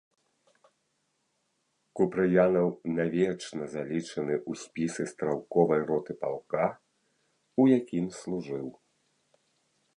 [1.99, 2.67] Купрыянаў
[2.99, 6.63] навечна залічаны ў спісы стралковай роты палка,
[7.65, 8.67] у якім служыў.